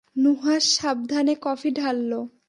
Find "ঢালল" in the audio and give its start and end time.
1.71-2.11